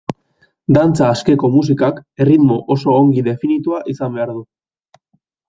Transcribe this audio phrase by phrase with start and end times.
[0.77, 4.45] Dantza askeko musikak erritmo oso ongi definitua izan behar du.